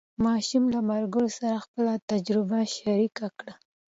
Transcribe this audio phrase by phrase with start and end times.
[0.25, 3.53] ماشوم له ملګرو سره خپله تجربه شریکه کړه